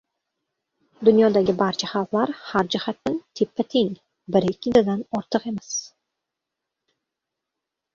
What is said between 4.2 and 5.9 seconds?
biri ikkinchisidan ortiq emas.